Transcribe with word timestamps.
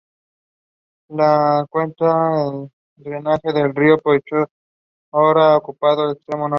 La 1.09 1.65
cuenca 1.69 2.11
de 2.95 3.03
drenaje 3.07 3.53
del 3.53 3.75
río 3.75 3.97
Pechora 3.99 5.57
ocupaba 5.57 6.05
el 6.05 6.11
extremo 6.13 6.45
norte. 6.45 6.49